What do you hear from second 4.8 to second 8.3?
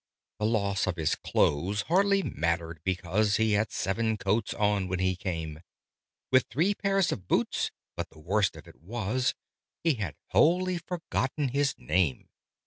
when he came, With three pairs of boots but the